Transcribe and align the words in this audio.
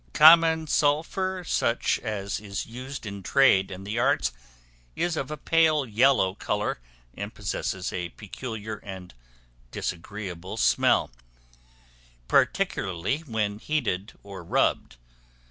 Common 0.13 0.65
sulphur, 0.65 1.43
such 1.45 1.99
as 1.99 2.39
is 2.39 2.65
used 2.65 3.05
in 3.05 3.21
trade 3.21 3.69
and 3.69 3.85
the 3.85 3.99
arts, 3.99 4.31
is 4.95 5.15
of 5.15 5.29
a 5.29 5.37
pale 5.37 5.85
yellow 5.85 6.33
color; 6.33 6.79
and 7.15 7.35
possesses 7.35 7.93
a 7.93 8.09
peculiar 8.09 8.77
and 8.77 9.13
disagreeable 9.69 10.57
smell, 10.57 11.11
particularly 12.27 13.19
when 13.19 13.59
heated 13.59 14.13
or 14.23 14.43
rubbed. 14.43 14.95